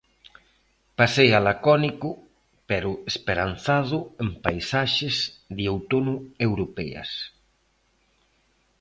Pasea 0.97 1.39
lacónico, 1.47 2.09
pero 2.69 2.91
esperanzado 3.11 3.97
en 4.23 4.29
paisaxes 4.43 5.15
de 5.57 5.65
outono 5.73 6.15
europeas. 6.47 7.09